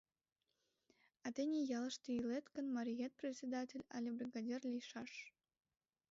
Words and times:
А 1.25 1.27
тений 1.35 1.67
ялыште 1.77 2.09
илет 2.19 2.45
гын, 2.55 2.65
мариет 2.75 3.13
председатель 3.21 3.85
але 3.95 4.09
бригадир 4.17 4.61
лийшаш. 4.71 5.11